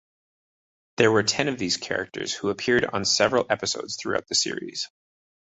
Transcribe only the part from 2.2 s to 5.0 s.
who appeared on several episodes throughout the series.